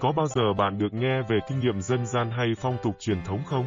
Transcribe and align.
Có 0.00 0.12
bao 0.12 0.26
giờ 0.26 0.52
bạn 0.58 0.78
được 0.78 0.94
nghe 0.94 1.22
về 1.22 1.38
kinh 1.48 1.60
nghiệm 1.60 1.80
dân 1.80 2.06
gian 2.06 2.30
hay 2.30 2.54
phong 2.58 2.76
tục 2.82 2.96
truyền 3.00 3.24
thống 3.24 3.40
không? 3.46 3.64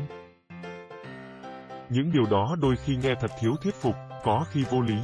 Những 1.90 2.12
điều 2.12 2.24
đó 2.32 2.56
đôi 2.62 2.76
khi 2.76 2.96
nghe 2.96 3.14
thật 3.20 3.32
thiếu 3.40 3.56
thuyết 3.64 3.76
phục, 3.76 3.96
có 4.24 4.46
khi 4.52 4.64
vô 4.70 4.82
lý, 4.82 4.98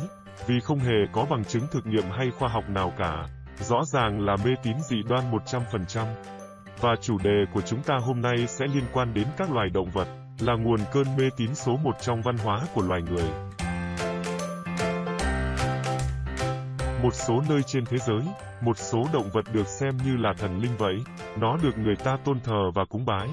vì 0.48 0.60
không 0.60 0.80
hề 0.80 0.96
có 1.12 1.26
bằng 1.30 1.46
chứng 1.46 1.64
thực 1.72 1.86
nghiệm 1.86 2.10
hay 2.12 2.32
khoa 2.32 2.50
học 2.50 2.70
nào 2.70 2.94
cả. 2.98 3.26
Rõ 3.60 3.84
ràng 3.86 4.26
là 4.26 4.36
mê 4.46 4.52
tín 4.64 4.76
dị 4.90 5.04
đoan 5.10 5.32
100%. 5.32 6.06
Và 6.82 6.96
chủ 7.02 7.18
đề 7.24 7.46
của 7.54 7.62
chúng 7.62 7.82
ta 7.84 7.98
hôm 8.02 8.22
nay 8.22 8.48
sẽ 8.48 8.66
liên 8.68 8.86
quan 8.94 9.14
đến 9.14 9.28
các 9.38 9.52
loài 9.52 9.70
động 9.70 9.90
vật, 9.90 10.08
là 10.40 10.54
nguồn 10.54 10.80
cơn 10.94 11.06
mê 11.18 11.30
tín 11.38 11.56
số 11.56 11.78
một 11.84 11.96
trong 12.02 12.22
văn 12.22 12.38
hóa 12.38 12.62
của 12.74 12.82
loài 12.82 13.02
người. 13.02 13.49
Một 17.04 17.14
số 17.14 17.44
nơi 17.50 17.64
trên 17.64 17.86
thế 17.86 17.98
giới, 17.98 18.22
một 18.62 18.78
số 18.78 19.04
động 19.14 19.30
vật 19.34 19.46
được 19.54 19.68
xem 19.68 19.98
như 20.06 20.18
là 20.18 20.34
thần 20.38 20.62
linh 20.62 20.78
vậy, 20.78 20.96
nó 21.38 21.58
được 21.64 21.78
người 21.78 21.96
ta 21.96 22.18
tôn 22.26 22.40
thờ 22.40 22.72
và 22.76 22.86
cúng 22.86 23.06
bái. 23.06 23.28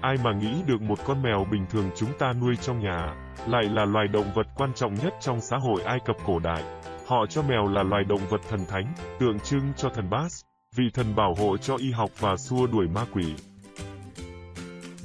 Ai 0.00 0.16
mà 0.24 0.32
nghĩ 0.32 0.62
được 0.66 0.82
một 0.82 0.98
con 1.04 1.22
mèo 1.22 1.46
bình 1.50 1.66
thường 1.70 1.90
chúng 1.96 2.10
ta 2.18 2.32
nuôi 2.32 2.56
trong 2.56 2.80
nhà, 2.80 3.14
lại 3.46 3.64
là 3.64 3.84
loài 3.84 4.08
động 4.08 4.32
vật 4.34 4.46
quan 4.56 4.74
trọng 4.74 4.94
nhất 4.94 5.14
trong 5.20 5.40
xã 5.40 5.56
hội 5.56 5.82
Ai 5.82 5.98
Cập 6.04 6.16
cổ 6.26 6.38
đại. 6.38 6.62
Họ 7.06 7.26
cho 7.26 7.42
mèo 7.42 7.68
là 7.68 7.82
loài 7.82 8.04
động 8.04 8.26
vật 8.28 8.40
thần 8.48 8.60
thánh, 8.68 8.94
tượng 9.18 9.40
trưng 9.40 9.72
cho 9.76 9.88
thần 9.88 10.10
Bas, 10.10 10.40
vị 10.76 10.84
thần 10.94 11.16
bảo 11.16 11.34
hộ 11.38 11.56
cho 11.56 11.76
y 11.76 11.90
học 11.90 12.10
và 12.18 12.36
xua 12.36 12.66
đuổi 12.66 12.88
ma 12.88 13.04
quỷ. 13.12 13.34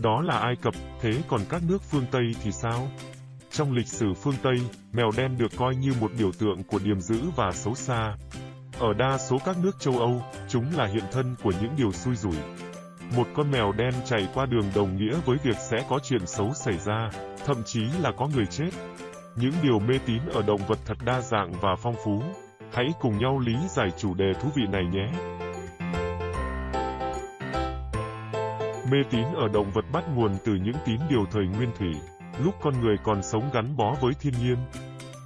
Đó 0.04 0.22
là 0.22 0.38
Ai 0.38 0.56
Cập, 0.56 0.74
thế 1.02 1.12
còn 1.28 1.42
các 1.50 1.62
nước 1.70 1.82
phương 1.82 2.06
Tây 2.12 2.24
thì 2.44 2.52
sao? 2.52 2.88
Trong 3.54 3.72
lịch 3.72 3.88
sử 3.88 4.14
phương 4.14 4.36
Tây, 4.44 4.56
mèo 4.94 5.12
đen 5.18 5.38
được 5.38 5.52
coi 5.58 5.76
như 5.76 5.94
một 6.02 6.12
biểu 6.20 6.32
tượng 6.32 6.64
của 6.64 6.80
điềm 6.84 7.02
dữ 7.02 7.22
và 7.36 7.52
xấu 7.52 7.76
xa. 7.76 8.16
Ở 8.80 8.94
đa 8.94 9.18
số 9.18 9.38
các 9.46 9.58
nước 9.64 9.80
châu 9.80 10.00
Âu, 10.00 10.22
chúng 10.50 10.66
là 10.78 10.86
hiện 10.86 11.04
thân 11.12 11.36
của 11.44 11.52
những 11.62 11.72
điều 11.78 11.92
xui 11.92 12.16
rủi. 12.16 12.36
Một 13.16 13.28
con 13.36 13.52
mèo 13.52 13.72
đen 13.72 13.94
chạy 14.06 14.28
qua 14.34 14.46
đường 14.46 14.72
đồng 14.76 14.98
nghĩa 14.98 15.18
với 15.26 15.38
việc 15.44 15.58
sẽ 15.70 15.86
có 15.90 16.00
chuyện 16.04 16.28
xấu 16.28 16.54
xảy 16.54 16.78
ra, 16.78 17.10
thậm 17.46 17.58
chí 17.66 17.82
là 18.02 18.12
có 18.18 18.28
người 18.36 18.46
chết. 18.46 18.70
Những 19.36 19.54
điều 19.64 19.80
mê 19.80 20.00
tín 20.06 20.20
ở 20.34 20.42
động 20.42 20.62
vật 20.68 20.80
thật 20.86 20.98
đa 21.06 21.22
dạng 21.22 21.52
và 21.62 21.76
phong 21.76 21.96
phú. 22.06 22.24
Hãy 22.74 22.86
cùng 23.02 23.18
nhau 23.18 23.40
lý 23.40 23.56
giải 23.70 23.92
chủ 23.98 24.14
đề 24.14 24.34
thú 24.42 24.50
vị 24.56 24.64
này 24.72 24.84
nhé. 24.92 25.08
Mê 28.92 28.98
tín 29.10 29.24
ở 29.36 29.48
động 29.54 29.72
vật 29.74 29.86
bắt 29.94 30.04
nguồn 30.16 30.32
từ 30.46 30.56
những 30.56 30.76
tín 30.86 31.00
điều 31.10 31.26
thời 31.32 31.46
nguyên 31.46 31.72
thủy, 31.80 31.94
lúc 32.40 32.56
con 32.62 32.82
người 32.82 32.96
còn 33.04 33.24
sống 33.24 33.50
gắn 33.54 33.78
bó 33.78 33.96
với 34.02 34.14
thiên 34.14 34.34
nhiên. 34.42 34.58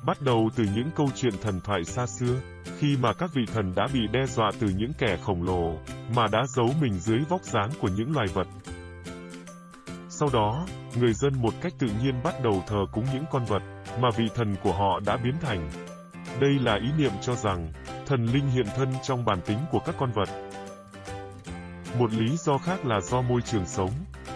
Bắt 0.06 0.22
đầu 0.22 0.50
từ 0.56 0.64
những 0.76 0.90
câu 0.96 1.10
chuyện 1.16 1.34
thần 1.42 1.62
thoại 1.62 1.84
xa 1.84 2.08
xưa, 2.08 2.36
khi 2.80 2.98
mà 2.98 3.14
các 3.14 3.30
vị 3.34 3.46
thần 3.54 3.76
đã 3.76 3.88
bị 3.94 4.00
đe 4.12 4.26
dọa 4.26 4.52
từ 4.60 4.68
những 4.78 4.92
kẻ 4.98 5.18
khổng 5.24 5.44
lồ, 5.44 5.78
mà 6.16 6.28
đã 6.32 6.46
giấu 6.48 6.70
mình 6.82 6.94
dưới 6.94 7.20
vóc 7.30 7.42
dáng 7.44 7.70
của 7.82 7.88
những 7.88 8.16
loài 8.16 8.28
vật. 8.34 8.48
Sau 10.10 10.30
đó, 10.34 10.66
người 10.96 11.14
dân 11.14 11.42
một 11.42 11.54
cách 11.62 11.74
tự 11.80 11.88
nhiên 12.04 12.24
bắt 12.24 12.44
đầu 12.44 12.64
thờ 12.68 12.86
cúng 12.92 13.06
những 13.14 13.26
con 13.32 13.46
vật, 13.46 13.62
mà 14.02 14.10
vị 14.18 14.26
thần 14.36 14.56
của 14.64 14.74
họ 14.74 15.00
đã 15.06 15.18
biến 15.18 15.34
thành. 15.42 15.70
Đây 16.40 16.52
là 16.60 16.76
ý 16.76 16.88
niệm 16.98 17.12
cho 17.22 17.36
rằng, 17.36 17.74
thần 18.06 18.26
linh 18.26 18.50
hiện 18.50 18.66
thân 18.76 18.94
trong 19.04 19.26
bản 19.26 19.42
tính 19.42 19.60
của 19.72 19.80
các 19.80 19.96
con 20.00 20.12
vật. 20.12 20.30
Một 22.00 22.12
lý 22.14 22.38
do 22.38 22.58
khác 22.58 22.86
là 22.86 23.02
do 23.02 23.22
môi 23.22 23.42
trường 23.42 23.66
sống. 23.66 23.92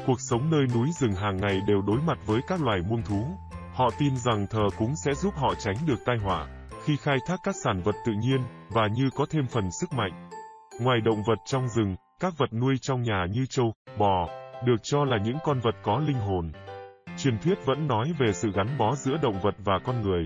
Cuộc 0.08 0.22
sống 0.22 0.52
nơi 0.52 0.66
núi 0.74 0.90
rừng 1.00 1.14
hàng 1.14 1.38
ngày 1.38 1.62
đều 1.68 1.82
đối 1.82 1.98
mặt 2.08 2.18
với 2.26 2.42
các 2.48 2.62
loài 2.62 2.80
muông 2.90 3.02
thú. 3.04 3.26
Họ 3.74 3.90
tin 4.00 4.18
rằng 4.18 4.48
thờ 4.48 4.64
cúng 4.78 4.94
sẽ 5.06 5.14
giúp 5.14 5.34
họ 5.36 5.54
tránh 5.56 5.76
được 5.88 6.00
tai 6.06 6.18
họa 6.18 6.48
khi 6.86 6.98
khai 6.98 7.18
thác 7.28 7.40
các 7.44 7.56
sản 7.64 7.82
vật 7.82 7.96
tự 8.06 8.12
nhiên 8.12 8.42
và 8.70 8.88
như 8.88 9.10
có 9.16 9.26
thêm 9.30 9.46
phần 9.48 9.72
sức 9.72 9.94
mạnh. 9.94 10.30
Ngoài 10.80 11.02
động 11.02 11.24
vật 11.24 11.40
trong 11.46 11.68
rừng, 11.68 11.96
các 12.20 12.34
vật 12.38 12.54
nuôi 12.54 12.76
trong 12.82 13.04
nhà 13.04 13.26
như 13.32 13.46
trâu, 13.50 13.74
bò, 13.98 14.30
được 14.66 14.84
cho 14.84 15.06
là 15.06 15.18
những 15.18 15.38
con 15.44 15.60
vật 15.60 15.76
có 15.84 16.00
linh 16.00 16.20
hồn. 16.20 16.52
Truyền 17.18 17.40
thuyết 17.40 17.66
vẫn 17.66 17.88
nói 17.88 18.14
về 18.20 18.34
sự 18.34 18.52
gắn 18.56 18.78
bó 18.78 18.96
giữa 18.96 19.18
động 19.22 19.40
vật 19.42 19.56
và 19.58 19.80
con 19.84 20.02
người. 20.02 20.26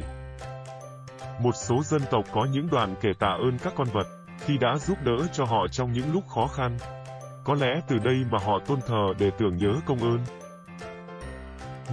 Một 1.41 1.55
số 1.55 1.83
dân 1.83 2.01
tộc 2.11 2.25
có 2.33 2.47
những 2.51 2.67
đoạn 2.71 2.95
kể 3.01 3.09
tạ 3.19 3.27
ơn 3.27 3.57
các 3.63 3.73
con 3.75 3.87
vật, 3.93 4.07
khi 4.39 4.57
đã 4.57 4.77
giúp 4.77 4.97
đỡ 5.03 5.27
cho 5.33 5.45
họ 5.45 5.67
trong 5.71 5.91
những 5.91 6.13
lúc 6.13 6.23
khó 6.27 6.47
khăn. 6.47 6.77
Có 7.45 7.53
lẽ 7.53 7.81
từ 7.87 7.97
đây 7.97 8.15
mà 8.31 8.37
họ 8.45 8.59
tôn 8.59 8.79
thờ 8.87 9.13
để 9.19 9.31
tưởng 9.37 9.57
nhớ 9.57 9.73
công 9.85 9.99
ơn. 9.99 10.19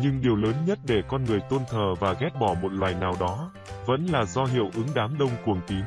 Nhưng 0.03 0.21
điều 0.21 0.37
lớn 0.37 0.55
nhất 0.67 0.79
để 0.87 1.03
con 1.09 1.25
người 1.25 1.41
tôn 1.51 1.61
thờ 1.71 1.95
và 2.01 2.13
ghét 2.13 2.31
bỏ 2.41 2.55
một 2.63 2.73
loài 2.73 2.95
nào 2.95 3.13
đó, 3.21 3.51
vẫn 3.87 4.07
là 4.07 4.25
do 4.25 4.45
hiệu 4.45 4.71
ứng 4.75 4.87
đám 4.95 5.19
đông 5.19 5.31
cuồng 5.45 5.61
tín. 5.67 5.85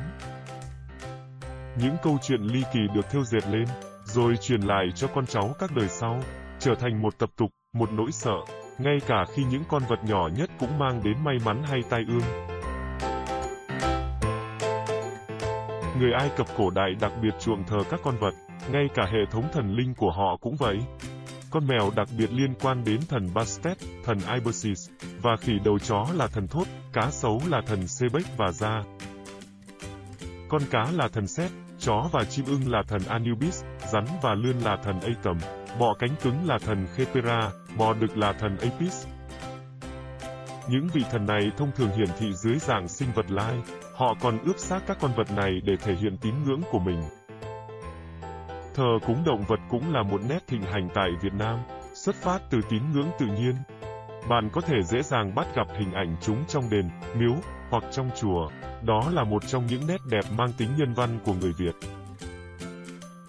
Những 1.80 1.96
câu 2.02 2.18
chuyện 2.22 2.40
ly 2.42 2.62
kỳ 2.72 2.80
được 2.94 3.10
thêu 3.10 3.24
dệt 3.24 3.48
lên, 3.50 3.64
rồi 4.04 4.36
truyền 4.36 4.60
lại 4.60 4.86
cho 4.94 5.06
con 5.14 5.26
cháu 5.26 5.54
các 5.58 5.70
đời 5.76 5.88
sau, 5.88 6.20
trở 6.58 6.74
thành 6.74 7.02
một 7.02 7.18
tập 7.18 7.30
tục, 7.36 7.50
một 7.72 7.92
nỗi 7.92 8.12
sợ, 8.12 8.36
ngay 8.78 8.98
cả 9.06 9.24
khi 9.34 9.44
những 9.50 9.62
con 9.68 9.82
vật 9.88 10.04
nhỏ 10.04 10.28
nhất 10.36 10.50
cũng 10.60 10.78
mang 10.78 11.00
đến 11.04 11.24
may 11.24 11.36
mắn 11.44 11.62
hay 11.62 11.80
tai 11.90 12.04
ương. 12.08 12.55
Người 16.00 16.12
Ai 16.12 16.30
Cập 16.36 16.46
cổ 16.56 16.70
đại 16.70 16.94
đặc 17.00 17.12
biệt 17.22 17.34
chuộng 17.40 17.64
thờ 17.64 17.76
các 17.90 18.00
con 18.02 18.16
vật, 18.16 18.34
ngay 18.72 18.88
cả 18.94 19.06
hệ 19.06 19.18
thống 19.30 19.44
thần 19.52 19.74
linh 19.74 19.94
của 19.94 20.10
họ 20.10 20.36
cũng 20.40 20.56
vậy. 20.56 20.78
Con 21.50 21.66
mèo 21.66 21.90
đặc 21.96 22.08
biệt 22.18 22.32
liên 22.32 22.54
quan 22.62 22.84
đến 22.84 23.00
thần 23.08 23.28
Bastet, 23.34 23.76
thần 24.04 24.18
Ibersis, 24.34 24.90
và 25.22 25.36
khỉ 25.36 25.52
đầu 25.64 25.78
chó 25.78 26.06
là 26.14 26.26
thần 26.26 26.46
Thốt, 26.46 26.64
cá 26.92 27.10
sấu 27.10 27.40
là 27.48 27.60
thần 27.66 27.88
Sebek 27.88 28.36
và 28.36 28.52
Ra, 28.52 28.82
Con 30.48 30.62
cá 30.70 30.90
là 30.92 31.08
thần 31.08 31.26
Set, 31.26 31.50
chó 31.78 32.08
và 32.12 32.24
chim 32.24 32.44
ưng 32.46 32.72
là 32.72 32.82
thần 32.88 33.02
Anubis, 33.08 33.64
rắn 33.92 34.04
và 34.22 34.34
lươn 34.34 34.58
là 34.58 34.76
thần 34.84 35.00
Atom, 35.00 35.38
bọ 35.78 35.94
cánh 35.98 36.14
cứng 36.22 36.48
là 36.48 36.58
thần 36.58 36.86
Khepera, 36.94 37.50
bò 37.78 37.94
đực 37.94 38.16
là 38.16 38.32
thần 38.32 38.56
Apis. 38.58 39.06
Những 40.68 40.88
vị 40.92 41.02
thần 41.10 41.26
này 41.26 41.50
thông 41.56 41.70
thường 41.76 41.90
hiển 41.96 42.08
thị 42.18 42.32
dưới 42.32 42.58
dạng 42.58 42.88
sinh 42.88 43.08
vật 43.14 43.30
lai, 43.30 43.54
họ 43.96 44.14
còn 44.20 44.38
ướp 44.44 44.58
xác 44.58 44.80
các 44.86 44.96
con 45.00 45.12
vật 45.16 45.30
này 45.36 45.60
để 45.64 45.76
thể 45.76 45.94
hiện 45.94 46.16
tín 46.18 46.34
ngưỡng 46.44 46.62
của 46.70 46.78
mình. 46.78 47.02
Thờ 48.74 48.98
cúng 49.06 49.22
động 49.26 49.44
vật 49.48 49.60
cũng 49.70 49.94
là 49.94 50.02
một 50.02 50.20
nét 50.28 50.46
thịnh 50.46 50.62
hành 50.62 50.88
tại 50.94 51.10
Việt 51.22 51.32
Nam, 51.38 51.58
xuất 51.94 52.16
phát 52.16 52.42
từ 52.50 52.60
tín 52.70 52.82
ngưỡng 52.92 53.10
tự 53.18 53.26
nhiên. 53.26 53.54
Bạn 54.28 54.50
có 54.52 54.60
thể 54.60 54.76
dễ 54.82 55.02
dàng 55.02 55.34
bắt 55.34 55.46
gặp 55.54 55.66
hình 55.78 55.92
ảnh 55.92 56.16
chúng 56.20 56.44
trong 56.48 56.70
đền, 56.70 56.90
miếu, 57.18 57.34
hoặc 57.70 57.84
trong 57.92 58.10
chùa. 58.20 58.48
Đó 58.82 59.10
là 59.12 59.24
một 59.24 59.46
trong 59.46 59.66
những 59.66 59.86
nét 59.86 60.00
đẹp 60.10 60.24
mang 60.36 60.52
tính 60.58 60.68
nhân 60.78 60.94
văn 60.94 61.18
của 61.24 61.34
người 61.34 61.52
Việt. 61.58 61.74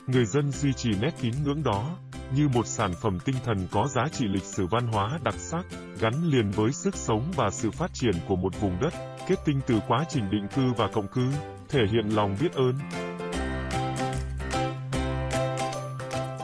Người 0.07 0.25
dân 0.25 0.51
duy 0.51 0.73
trì 0.73 0.89
nét 1.01 1.11
tín 1.21 1.33
ngưỡng 1.43 1.63
đó, 1.63 1.97
như 2.35 2.47
một 2.47 2.67
sản 2.67 2.93
phẩm 3.01 3.19
tinh 3.25 3.35
thần 3.45 3.67
có 3.71 3.87
giá 3.87 4.07
trị 4.11 4.25
lịch 4.27 4.43
sử 4.43 4.67
văn 4.67 4.87
hóa 4.87 5.19
đặc 5.23 5.35
sắc, 5.37 5.65
gắn 5.99 6.13
liền 6.23 6.51
với 6.51 6.71
sức 6.71 6.95
sống 6.95 7.31
và 7.35 7.49
sự 7.49 7.71
phát 7.71 7.93
triển 7.93 8.13
của 8.27 8.35
một 8.35 8.59
vùng 8.59 8.77
đất, 8.81 8.93
kết 9.27 9.35
tinh 9.45 9.59
từ 9.67 9.79
quá 9.87 10.05
trình 10.09 10.29
định 10.31 10.47
cư 10.55 10.73
và 10.77 10.87
cộng 10.87 11.07
cư, 11.07 11.27
thể 11.69 11.79
hiện 11.91 12.09
lòng 12.09 12.35
biết 12.41 12.53
ơn. 12.53 12.73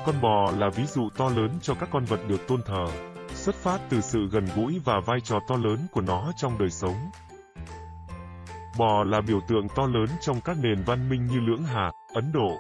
Con 0.05 0.21
bò 0.21 0.51
là 0.57 0.69
ví 0.75 0.85
dụ 0.85 1.09
to 1.17 1.29
lớn 1.29 1.49
cho 1.61 1.73
các 1.73 1.89
con 1.91 2.05
vật 2.05 2.19
được 2.27 2.47
tôn 2.47 2.61
thờ, 2.65 2.85
xuất 3.27 3.55
phát 3.55 3.79
từ 3.89 4.01
sự 4.01 4.19
gần 4.31 4.45
gũi 4.55 4.81
và 4.85 4.93
vai 5.05 5.19
trò 5.23 5.39
to 5.47 5.55
lớn 5.55 5.87
của 5.91 6.01
nó 6.01 6.31
trong 6.37 6.57
đời 6.57 6.69
sống. 6.69 6.95
Bò 8.77 9.03
là 9.03 9.21
biểu 9.21 9.39
tượng 9.47 9.67
to 9.75 9.87
lớn 9.87 10.05
trong 10.21 10.41
các 10.41 10.57
nền 10.63 10.83
văn 10.85 11.09
minh 11.09 11.25
như 11.25 11.39
Lưỡng 11.39 11.63
Hà, 11.63 11.91
Ấn 12.13 12.31
Độ. 12.31 12.57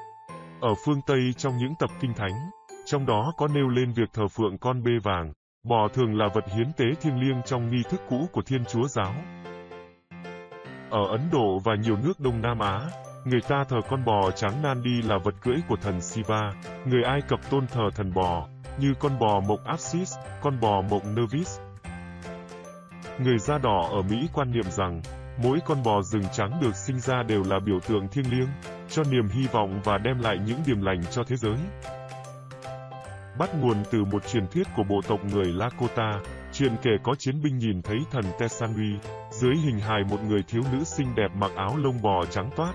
Ở 0.61 0.73
phương 0.85 1.01
Tây 1.01 1.19
trong 1.37 1.57
những 1.57 1.75
tập 1.79 1.89
kinh 2.01 2.13
thánh, 2.13 2.49
trong 2.93 3.05
đó 3.05 3.33
có 3.37 3.47
nêu 3.47 3.67
lên 3.67 3.91
việc 3.93 4.09
thờ 4.13 4.27
phượng 4.27 4.57
con 4.57 4.83
bê 4.83 4.91
vàng, 5.03 5.33
bò 5.63 5.87
thường 5.87 6.17
là 6.17 6.27
vật 6.33 6.43
hiến 6.55 6.73
tế 6.77 6.85
thiêng 7.01 7.19
liêng 7.19 7.41
trong 7.45 7.67
nghi 7.67 7.83
thức 7.89 8.01
cũ 8.09 8.27
của 8.31 8.41
Thiên 8.41 8.65
Chúa 8.65 8.87
Giáo. 8.87 9.13
Ở 10.89 11.07
Ấn 11.09 11.21
Độ 11.31 11.59
và 11.63 11.75
nhiều 11.75 11.95
nước 12.03 12.19
Đông 12.19 12.41
Nam 12.41 12.59
Á, 12.59 12.79
người 13.25 13.41
ta 13.41 13.63
thờ 13.69 13.77
con 13.89 14.05
bò 14.05 14.31
trắng 14.31 14.61
Nandi 14.63 15.01
là 15.01 15.17
vật 15.23 15.35
cưỡi 15.41 15.55
của 15.67 15.75
thần 15.81 16.01
Shiva, 16.01 16.51
người 16.85 17.03
Ai 17.03 17.21
Cập 17.21 17.49
tôn 17.49 17.67
thờ 17.67 17.83
thần 17.95 18.13
bò, 18.13 18.47
như 18.79 18.93
con 18.99 19.19
bò 19.19 19.39
mộc 19.47 19.65
Apsis, 19.65 20.15
con 20.41 20.59
bò 20.59 20.81
mộc 20.81 21.01
Nervis. 21.05 21.59
Người 23.19 23.37
da 23.37 23.57
đỏ 23.57 23.89
ở 23.91 24.01
Mỹ 24.01 24.27
quan 24.33 24.51
niệm 24.51 24.65
rằng, 24.71 25.01
mỗi 25.43 25.59
con 25.65 25.83
bò 25.83 26.01
rừng 26.01 26.25
trắng 26.33 26.59
được 26.61 26.75
sinh 26.75 26.99
ra 26.99 27.23
đều 27.23 27.43
là 27.43 27.59
biểu 27.65 27.79
tượng 27.79 28.07
thiêng 28.07 28.31
liêng, 28.31 28.49
cho 28.89 29.03
niềm 29.11 29.29
hy 29.29 29.47
vọng 29.47 29.81
và 29.83 29.97
đem 29.97 30.19
lại 30.19 30.37
những 30.45 30.59
điềm 30.65 30.81
lành 30.81 31.01
cho 31.11 31.23
thế 31.27 31.35
giới. 31.35 31.57
Bắt 33.39 33.49
nguồn 33.61 33.77
từ 33.91 34.05
một 34.05 34.27
truyền 34.27 34.47
thuyết 34.47 34.67
của 34.75 34.83
bộ 34.83 35.01
tộc 35.07 35.19
người 35.25 35.45
Lakota, 35.45 36.19
truyền 36.53 36.75
kể 36.81 36.91
có 37.03 37.15
chiến 37.15 37.41
binh 37.43 37.57
nhìn 37.57 37.81
thấy 37.81 37.97
thần 38.11 38.25
Tesanui 38.39 38.99
dưới 39.31 39.55
hình 39.55 39.79
hài 39.79 40.03
một 40.03 40.23
người 40.27 40.43
thiếu 40.47 40.61
nữ 40.71 40.83
xinh 40.83 41.15
đẹp 41.15 41.27
mặc 41.35 41.51
áo 41.55 41.77
lông 41.77 42.01
bò 42.01 42.25
trắng 42.25 42.49
toát. 42.55 42.73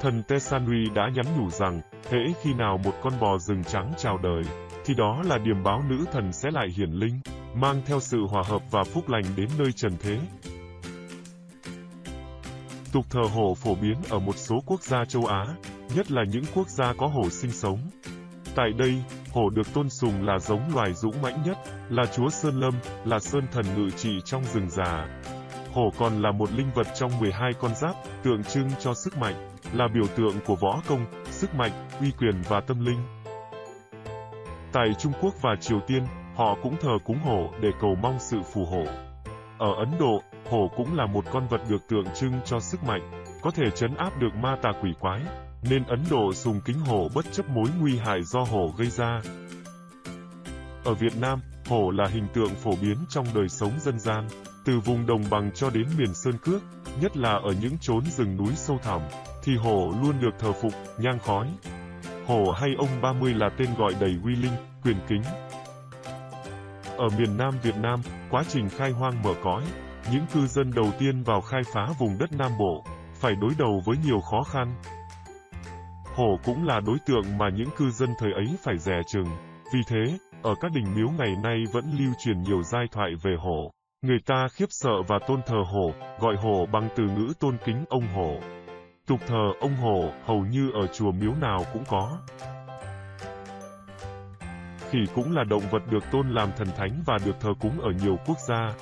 Thần 0.00 0.22
Tesanui 0.22 0.90
đã 0.94 1.08
nhắn 1.14 1.26
nhủ 1.38 1.50
rằng, 1.50 1.80
hễ 2.10 2.18
khi 2.42 2.54
nào 2.54 2.78
một 2.84 2.92
con 3.02 3.12
bò 3.20 3.38
rừng 3.38 3.64
trắng 3.64 3.92
chào 3.98 4.18
đời, 4.22 4.42
thì 4.84 4.94
đó 4.94 5.22
là 5.24 5.38
điểm 5.38 5.62
báo 5.62 5.82
nữ 5.88 6.04
thần 6.12 6.32
sẽ 6.32 6.50
lại 6.50 6.68
hiển 6.76 6.90
linh, 6.90 7.20
mang 7.54 7.82
theo 7.86 8.00
sự 8.00 8.18
hòa 8.30 8.42
hợp 8.46 8.62
và 8.70 8.84
phúc 8.84 9.08
lành 9.08 9.24
đến 9.36 9.48
nơi 9.58 9.72
trần 9.72 9.92
thế. 10.00 10.18
Tục 12.92 13.04
thờ 13.10 13.22
hổ 13.34 13.54
phổ 13.54 13.74
biến 13.74 13.96
ở 14.10 14.18
một 14.18 14.36
số 14.36 14.56
quốc 14.66 14.82
gia 14.82 15.04
châu 15.04 15.26
Á, 15.26 15.46
nhất 15.94 16.10
là 16.10 16.22
những 16.30 16.44
quốc 16.54 16.68
gia 16.68 16.92
có 16.98 17.06
hổ 17.06 17.30
sinh 17.30 17.50
sống. 17.50 17.78
Tại 18.54 18.70
đây, 18.78 19.02
hổ 19.34 19.50
được 19.50 19.74
tôn 19.74 19.90
sùng 19.90 20.26
là 20.26 20.38
giống 20.38 20.74
loài 20.74 20.92
dũng 20.92 21.22
mãnh 21.22 21.42
nhất, 21.46 21.58
là 21.88 22.06
chúa 22.06 22.28
Sơn 22.28 22.60
Lâm, 22.60 22.74
là 23.04 23.18
sơn 23.18 23.46
thần 23.52 23.64
ngự 23.76 23.90
trị 23.90 24.10
trong 24.24 24.44
rừng 24.44 24.70
già. 24.70 25.08
Hổ 25.72 25.92
còn 25.98 26.22
là 26.22 26.32
một 26.32 26.52
linh 26.52 26.70
vật 26.74 26.86
trong 26.94 27.20
12 27.20 27.52
con 27.60 27.74
giáp, 27.74 27.94
tượng 28.22 28.44
trưng 28.44 28.68
cho 28.80 28.94
sức 28.94 29.18
mạnh, 29.18 29.50
là 29.72 29.88
biểu 29.94 30.06
tượng 30.16 30.40
của 30.46 30.56
võ 30.56 30.80
công, 30.88 31.06
sức 31.24 31.54
mạnh, 31.54 31.70
uy 32.00 32.10
quyền 32.18 32.42
và 32.48 32.60
tâm 32.60 32.86
linh. 32.86 32.98
Tại 34.72 34.88
Trung 34.98 35.12
Quốc 35.20 35.34
và 35.42 35.56
Triều 35.60 35.80
Tiên, 35.86 36.02
họ 36.36 36.56
cũng 36.62 36.76
thờ 36.80 36.92
cúng 37.04 37.18
hổ 37.18 37.50
để 37.60 37.68
cầu 37.80 37.94
mong 38.02 38.18
sự 38.18 38.38
phù 38.54 38.64
hộ. 38.64 38.84
Ở 39.58 39.74
Ấn 39.78 39.90
Độ, 39.98 40.22
hổ 40.50 40.70
cũng 40.76 40.96
là 40.96 41.06
một 41.06 41.24
con 41.32 41.46
vật 41.48 41.60
được 41.68 41.88
tượng 41.88 42.06
trưng 42.14 42.32
cho 42.44 42.60
sức 42.60 42.84
mạnh, 42.84 43.24
có 43.42 43.50
thể 43.50 43.64
chấn 43.74 43.94
áp 43.94 44.20
được 44.20 44.34
ma 44.42 44.56
tà 44.62 44.70
quỷ 44.82 44.90
quái, 45.00 45.20
nên 45.70 45.84
Ấn 45.84 46.04
Độ 46.10 46.32
dùng 46.32 46.60
kính 46.60 46.80
hổ 46.80 47.08
bất 47.14 47.24
chấp 47.32 47.48
mối 47.48 47.66
nguy 47.80 47.96
hại 47.96 48.22
do 48.22 48.40
hổ 48.40 48.74
gây 48.78 48.90
ra. 48.90 49.20
Ở 50.84 50.94
Việt 50.94 51.16
Nam, 51.20 51.40
hổ 51.66 51.90
là 51.90 52.04
hình 52.06 52.26
tượng 52.34 52.54
phổ 52.54 52.70
biến 52.82 52.96
trong 53.08 53.26
đời 53.34 53.48
sống 53.48 53.72
dân 53.80 53.98
gian, 53.98 54.28
từ 54.64 54.80
vùng 54.80 55.06
đồng 55.06 55.22
bằng 55.30 55.50
cho 55.54 55.70
đến 55.70 55.84
miền 55.98 56.14
Sơn 56.14 56.34
Cước, 56.38 56.62
nhất 57.00 57.16
là 57.16 57.30
ở 57.30 57.54
những 57.60 57.78
chốn 57.80 58.04
rừng 58.16 58.36
núi 58.36 58.52
sâu 58.54 58.78
thẳm, 58.82 59.00
thì 59.42 59.56
hổ 59.56 59.92
luôn 60.02 60.20
được 60.20 60.34
thờ 60.38 60.52
phụng, 60.52 60.72
nhang 60.98 61.18
khói. 61.18 61.48
Hổ 62.26 62.50
hay 62.50 62.70
ông 62.78 63.00
30 63.02 63.34
là 63.34 63.48
tên 63.58 63.68
gọi 63.78 63.94
đầy 64.00 64.16
uy 64.24 64.36
linh, 64.36 64.52
quyền 64.84 64.96
kính. 65.08 65.22
Ở 66.96 67.08
miền 67.18 67.36
Nam 67.36 67.54
Việt 67.62 67.76
Nam, 67.76 68.00
quá 68.30 68.42
trình 68.48 68.68
khai 68.68 68.90
hoang 68.90 69.22
mở 69.22 69.34
cõi, 69.42 69.62
những 70.12 70.26
cư 70.34 70.46
dân 70.46 70.70
đầu 70.74 70.92
tiên 70.98 71.22
vào 71.22 71.40
khai 71.40 71.62
phá 71.74 71.88
vùng 71.98 72.18
đất 72.18 72.32
Nam 72.32 72.52
Bộ, 72.58 72.84
phải 73.14 73.32
đối 73.40 73.50
đầu 73.58 73.82
với 73.84 73.96
nhiều 74.04 74.20
khó 74.20 74.42
khăn. 74.42 74.74
Hổ 76.14 76.38
cũng 76.44 76.66
là 76.66 76.80
đối 76.80 76.98
tượng 77.06 77.38
mà 77.38 77.48
những 77.48 77.68
cư 77.76 77.90
dân 77.90 78.08
thời 78.18 78.32
ấy 78.32 78.46
phải 78.64 78.78
dè 78.78 79.00
chừng. 79.06 79.26
Vì 79.72 79.80
thế, 79.88 80.18
ở 80.42 80.54
các 80.60 80.70
đình 80.74 80.94
miếu 80.96 81.08
ngày 81.18 81.36
nay 81.42 81.64
vẫn 81.72 81.84
lưu 81.98 82.12
truyền 82.24 82.42
nhiều 82.42 82.62
giai 82.62 82.84
thoại 82.92 83.10
về 83.22 83.34
hổ. 83.38 83.70
Người 84.02 84.18
ta 84.26 84.48
khiếp 84.52 84.66
sợ 84.70 85.02
và 85.08 85.18
tôn 85.28 85.40
thờ 85.46 85.62
hổ, 85.72 85.92
gọi 86.20 86.36
hổ 86.36 86.66
bằng 86.72 86.88
từ 86.96 87.04
ngữ 87.04 87.32
tôn 87.40 87.56
kính 87.64 87.84
ông 87.88 88.06
hổ. 88.14 88.36
Tục 89.06 89.20
thờ 89.26 89.52
ông 89.60 89.74
hổ 89.76 90.10
hầu 90.24 90.40
như 90.40 90.70
ở 90.74 90.86
chùa 90.86 91.12
miếu 91.12 91.32
nào 91.40 91.64
cũng 91.72 91.84
có. 91.88 92.18
Khỉ 94.90 94.98
cũng 95.14 95.36
là 95.36 95.44
động 95.44 95.62
vật 95.70 95.82
được 95.90 96.10
tôn 96.10 96.30
làm 96.30 96.48
thần 96.56 96.68
thánh 96.76 97.02
và 97.06 97.18
được 97.24 97.40
thờ 97.40 97.54
cúng 97.60 97.80
ở 97.80 97.90
nhiều 98.02 98.16
quốc 98.26 98.38
gia. 98.48 98.72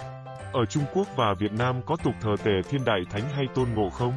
Ở 0.53 0.65
Trung 0.65 0.85
Quốc 0.95 1.07
và 1.17 1.35
Việt 1.39 1.53
Nam 1.53 1.83
có 1.87 1.97
tục 2.05 2.15
thờ 2.21 2.35
tề 2.45 2.53
thiên 2.69 2.85
đại 2.85 3.01
thánh 3.11 3.31
hay 3.35 3.45
tôn 3.55 3.69
ngộ 3.75 3.91
không? 3.91 4.13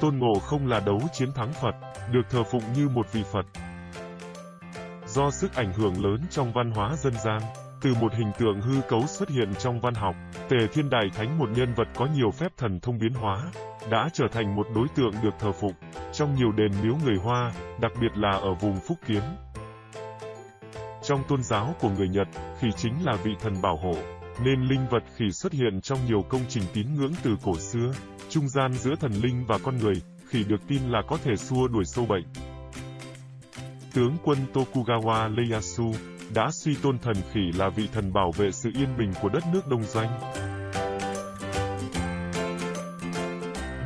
Tôn 0.00 0.18
ngộ 0.18 0.38
không 0.38 0.66
là 0.66 0.80
đấu 0.80 1.00
chiến 1.12 1.32
thắng 1.32 1.52
Phật, 1.52 1.74
được 2.12 2.22
thờ 2.30 2.42
phụng 2.50 2.62
như 2.76 2.88
một 2.88 3.12
vị 3.12 3.22
Phật. 3.32 3.46
Do 5.06 5.30
sức 5.30 5.54
ảnh 5.54 5.72
hưởng 5.72 6.04
lớn 6.04 6.20
trong 6.30 6.52
văn 6.52 6.70
hóa 6.70 6.96
dân 6.96 7.14
gian, 7.24 7.40
từ 7.82 7.94
một 8.00 8.12
hình 8.14 8.30
tượng 8.38 8.60
hư 8.60 8.80
cấu 8.88 9.06
xuất 9.06 9.28
hiện 9.28 9.54
trong 9.54 9.80
văn 9.80 9.94
học, 9.94 10.14
Tề 10.48 10.56
Thiên 10.72 10.90
Đại 10.90 11.10
Thánh 11.14 11.38
một 11.38 11.48
nhân 11.56 11.74
vật 11.74 11.88
có 11.96 12.06
nhiều 12.14 12.30
phép 12.30 12.52
thần 12.56 12.80
thông 12.80 12.98
biến 12.98 13.12
hóa, 13.12 13.42
đã 13.90 14.08
trở 14.12 14.24
thành 14.32 14.56
một 14.56 14.66
đối 14.74 14.88
tượng 14.94 15.12
được 15.22 15.34
thờ 15.38 15.52
phụng 15.52 15.74
trong 16.12 16.34
nhiều 16.34 16.52
đền 16.52 16.72
miếu 16.82 16.94
người 17.04 17.16
Hoa, 17.22 17.52
đặc 17.80 17.92
biệt 18.00 18.16
là 18.16 18.30
ở 18.30 18.54
vùng 18.54 18.76
Phúc 18.88 18.98
Kiến. 19.06 19.22
Trong 21.02 21.22
tôn 21.28 21.42
giáo 21.42 21.74
của 21.80 21.90
người 21.90 22.08
Nhật, 22.08 22.28
khỉ 22.60 22.68
chính 22.76 22.94
là 23.04 23.16
vị 23.24 23.30
thần 23.40 23.62
bảo 23.62 23.76
hộ, 23.76 23.94
nên 24.44 24.60
linh 24.60 24.86
vật 24.90 25.02
khỉ 25.16 25.30
xuất 25.32 25.52
hiện 25.52 25.80
trong 25.80 25.98
nhiều 26.06 26.22
công 26.28 26.42
trình 26.48 26.64
tín 26.74 26.94
ngưỡng 26.94 27.12
từ 27.22 27.36
cổ 27.42 27.58
xưa. 27.58 27.92
Trung 28.28 28.48
gian 28.48 28.72
giữa 28.72 28.94
thần 28.94 29.12
linh 29.12 29.44
và 29.46 29.58
con 29.58 29.78
người, 29.78 30.02
khỉ 30.28 30.44
được 30.44 30.60
tin 30.68 30.82
là 30.90 31.02
có 31.08 31.18
thể 31.24 31.36
xua 31.36 31.68
đuổi 31.68 31.84
sâu 31.84 32.06
bệnh. 32.06 32.24
Tướng 33.92 34.16
quân 34.24 34.38
Tokugawa 34.54 35.36
Ieyasu 35.36 35.94
đã 36.34 36.50
suy 36.50 36.76
tôn 36.82 36.98
thần 36.98 37.16
khỉ 37.32 37.52
là 37.58 37.68
vị 37.68 37.88
thần 37.92 38.12
bảo 38.12 38.32
vệ 38.32 38.52
sự 38.52 38.70
yên 38.74 38.96
bình 38.98 39.12
của 39.22 39.28
đất 39.28 39.44
nước 39.52 39.66
đông 39.70 39.82
doanh. 39.82 40.20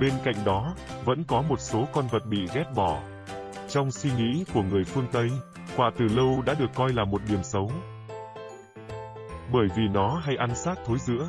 Bên 0.00 0.12
cạnh 0.25 0.45
đó, 0.45 0.75
vẫn 1.05 1.25
có 1.25 1.43
một 1.43 1.61
số 1.61 1.88
con 1.93 2.06
vật 2.06 2.27
bị 2.27 2.38
ghét 2.55 2.65
bỏ. 2.75 3.03
Trong 3.69 3.91
suy 3.91 4.11
nghĩ 4.19 4.45
của 4.55 4.62
người 4.62 4.85
phương 4.85 5.06
Tây, 5.12 5.31
quả 5.77 5.91
từ 5.99 6.05
lâu 6.05 6.43
đã 6.47 6.55
được 6.55 6.71
coi 6.75 6.93
là 6.93 7.05
một 7.05 7.21
điểm 7.29 7.43
xấu. 7.43 7.73
Bởi 9.53 9.67
vì 9.77 9.83
nó 9.95 10.21
hay 10.25 10.37
ăn 10.37 10.55
xác 10.55 10.75
thối 10.87 10.99
giữa. 10.99 11.29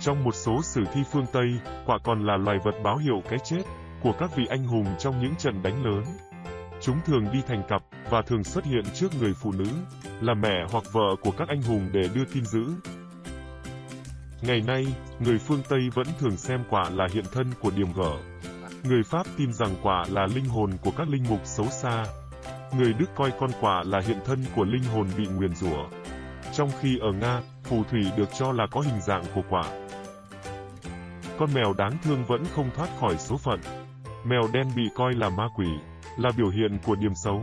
Trong 0.00 0.24
một 0.24 0.34
số 0.34 0.62
sử 0.62 0.84
thi 0.94 1.00
phương 1.12 1.26
Tây, 1.32 1.48
quả 1.86 1.98
còn 2.04 2.26
là 2.26 2.36
loài 2.36 2.58
vật 2.64 2.74
báo 2.84 2.96
hiệu 2.96 3.22
cái 3.30 3.38
chết 3.44 3.62
của 4.02 4.12
các 4.18 4.36
vị 4.36 4.46
anh 4.50 4.64
hùng 4.64 4.86
trong 4.98 5.22
những 5.22 5.34
trận 5.38 5.62
đánh 5.62 5.84
lớn. 5.84 6.04
Chúng 6.80 6.96
thường 7.06 7.26
đi 7.32 7.38
thành 7.46 7.62
cặp 7.68 7.82
và 8.10 8.22
thường 8.22 8.44
xuất 8.44 8.64
hiện 8.64 8.84
trước 8.94 9.08
người 9.20 9.32
phụ 9.42 9.52
nữ, 9.52 9.68
là 10.20 10.34
mẹ 10.34 10.66
hoặc 10.70 10.84
vợ 10.92 11.16
của 11.22 11.30
các 11.30 11.48
anh 11.48 11.62
hùng 11.62 11.88
để 11.92 12.08
đưa 12.14 12.24
tin 12.24 12.44
dữ. 12.44 12.64
Ngày 14.42 14.60
nay, 14.66 14.86
người 15.20 15.38
phương 15.38 15.62
Tây 15.68 15.80
vẫn 15.94 16.06
thường 16.18 16.36
xem 16.36 16.60
quả 16.70 16.90
là 16.90 17.06
hiện 17.12 17.24
thân 17.32 17.46
của 17.60 17.70
điềm 17.76 17.92
gở. 17.92 18.12
Người 18.84 19.02
Pháp 19.02 19.26
tin 19.36 19.52
rằng 19.52 19.74
quả 19.82 20.04
là 20.10 20.26
linh 20.34 20.44
hồn 20.44 20.70
của 20.82 20.90
các 20.96 21.08
linh 21.08 21.24
mục 21.28 21.40
xấu 21.44 21.66
xa. 21.66 22.04
Người 22.72 22.92
Đức 22.92 23.06
coi 23.14 23.30
con 23.40 23.50
quả 23.60 23.82
là 23.86 24.00
hiện 24.00 24.18
thân 24.24 24.44
của 24.56 24.64
linh 24.64 24.84
hồn 24.84 25.06
bị 25.16 25.26
nguyền 25.26 25.54
rủa. 25.54 25.88
Trong 26.52 26.70
khi 26.80 26.98
ở 26.98 27.12
Nga, 27.12 27.40
phù 27.68 27.84
thủy 27.84 28.00
được 28.16 28.28
cho 28.38 28.52
là 28.52 28.66
có 28.70 28.80
hình 28.80 29.00
dạng 29.00 29.24
của 29.34 29.42
quả. 29.50 29.64
Con 31.38 31.48
mèo 31.54 31.72
đáng 31.78 31.92
thương 32.02 32.24
vẫn 32.24 32.44
không 32.54 32.70
thoát 32.76 32.88
khỏi 33.00 33.18
số 33.18 33.36
phận. 33.36 33.60
Mèo 34.24 34.42
đen 34.52 34.66
bị 34.76 34.82
coi 34.94 35.14
là 35.14 35.28
ma 35.28 35.48
quỷ, 35.56 35.68
là 36.18 36.30
biểu 36.36 36.48
hiện 36.48 36.78
của 36.84 36.94
điểm 36.94 37.12
xấu. 37.24 37.42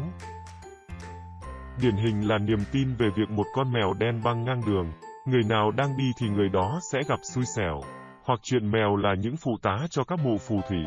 Điển 1.82 1.96
hình 1.96 2.28
là 2.28 2.38
niềm 2.38 2.60
tin 2.72 2.96
về 2.98 3.08
việc 3.16 3.30
một 3.30 3.46
con 3.56 3.74
mèo 3.74 3.94
đen 4.00 4.22
băng 4.24 4.46
ngang 4.46 4.62
đường, 4.68 4.92
người 5.26 5.44
nào 5.50 5.72
đang 5.72 5.98
đi 5.98 6.12
thì 6.20 6.30
người 6.30 6.50
đó 6.50 6.80
sẽ 6.92 7.00
gặp 7.08 7.20
xui 7.34 7.46
xẻo, 7.56 7.82
hoặc 8.24 8.40
chuyện 8.44 8.72
mèo 8.72 8.96
là 8.96 9.14
những 9.20 9.36
phụ 9.38 9.52
tá 9.62 9.78
cho 9.90 10.04
các 10.04 10.20
mụ 10.24 10.38
phù 10.38 10.62
thủy. 10.70 10.84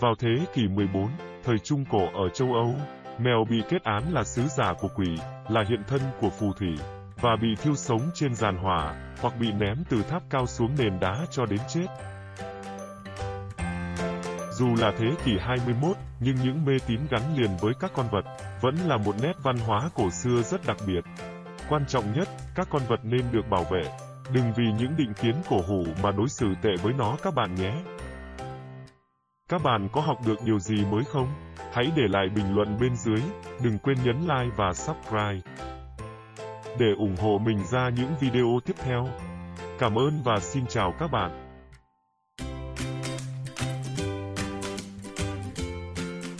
Vào 0.00 0.14
thế 0.18 0.46
kỷ 0.54 0.68
14, 0.68 1.08
thời 1.44 1.58
Trung 1.58 1.84
Cổ 1.90 2.06
ở 2.22 2.28
châu 2.28 2.48
Âu, 2.54 2.74
mèo 3.18 3.44
bị 3.50 3.56
kết 3.68 3.82
án 3.84 4.02
là 4.12 4.24
sứ 4.24 4.42
giả 4.42 4.72
của 4.80 4.88
quỷ, 4.96 5.08
là 5.48 5.64
hiện 5.68 5.82
thân 5.88 6.00
của 6.20 6.30
phù 6.30 6.52
thủy, 6.52 6.74
và 7.20 7.36
bị 7.42 7.48
thiêu 7.62 7.74
sống 7.74 8.10
trên 8.14 8.34
giàn 8.34 8.56
hỏa, 8.56 8.94
hoặc 9.20 9.34
bị 9.40 9.52
ném 9.52 9.84
từ 9.90 10.02
tháp 10.02 10.22
cao 10.30 10.46
xuống 10.46 10.74
nền 10.78 11.00
đá 11.00 11.26
cho 11.30 11.46
đến 11.46 11.60
chết. 11.68 11.86
Dù 14.52 14.74
là 14.78 14.92
thế 14.98 15.06
kỷ 15.24 15.38
21, 15.38 15.96
nhưng 16.20 16.36
những 16.36 16.64
mê 16.64 16.72
tín 16.86 17.00
gắn 17.10 17.22
liền 17.36 17.50
với 17.60 17.72
các 17.80 17.90
con 17.94 18.06
vật, 18.12 18.24
vẫn 18.60 18.76
là 18.86 18.96
một 18.96 19.14
nét 19.22 19.32
văn 19.42 19.56
hóa 19.58 19.90
cổ 19.94 20.10
xưa 20.10 20.42
rất 20.42 20.66
đặc 20.66 20.76
biệt. 20.86 21.04
Quan 21.68 21.86
trọng 21.86 22.12
nhất, 22.12 22.28
các 22.54 22.68
con 22.70 22.82
vật 22.88 23.00
nên 23.02 23.22
được 23.32 23.48
bảo 23.50 23.64
vệ. 23.64 23.82
Đừng 24.32 24.52
vì 24.56 24.64
những 24.78 24.96
định 24.96 25.12
kiến 25.14 25.34
cổ 25.50 25.56
hủ 25.66 25.84
mà 26.02 26.10
đối 26.10 26.28
xử 26.28 26.46
tệ 26.62 26.70
với 26.82 26.92
nó 26.92 27.16
các 27.22 27.34
bạn 27.34 27.54
nhé. 27.54 27.72
Các 29.48 29.62
bạn 29.62 29.88
có 29.92 30.00
học 30.00 30.18
được 30.26 30.36
điều 30.44 30.58
gì 30.58 30.84
mới 30.84 31.04
không? 31.04 31.28
Hãy 31.72 31.92
để 31.96 32.02
lại 32.08 32.28
bình 32.34 32.54
luận 32.54 32.78
bên 32.80 32.96
dưới, 32.96 33.22
đừng 33.62 33.78
quên 33.78 33.98
nhấn 34.04 34.20
like 34.20 34.56
và 34.56 34.72
subscribe. 34.72 35.55
Để 36.78 36.86
ủng 36.98 37.16
hộ 37.16 37.38
mình 37.38 37.58
ra 37.70 37.88
những 37.96 38.14
video 38.20 38.60
tiếp 38.64 38.74
theo. 38.78 39.08
Cảm 39.78 39.98
ơn 39.98 40.22
và 40.24 40.40
xin 40.40 40.66
chào 40.66 40.94
các 40.98 41.10
bạn. 41.10 41.45